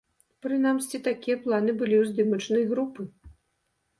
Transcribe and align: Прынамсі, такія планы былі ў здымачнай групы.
Прынамсі, 0.43 0.99
такія 1.07 1.37
планы 1.43 1.75
былі 1.81 1.95
ў 1.99 2.03
здымачнай 2.13 2.63
групы. 2.71 3.01